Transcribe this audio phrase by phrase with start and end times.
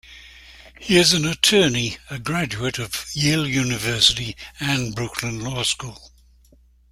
[0.79, 6.09] He is an attorney, a graduate of Yale University and Brooklyn Law School.